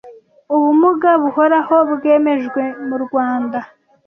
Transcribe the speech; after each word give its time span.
ubumuga 0.55 1.09
buhoraho 1.21 1.75
bwemejwe 1.91 2.61
mu 2.87 2.97
Rwanda 3.03 3.59